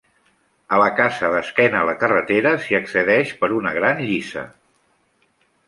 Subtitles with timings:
[0.77, 4.49] A la casa d'esquena a la carretera s'hi accedeix per una gran lliça.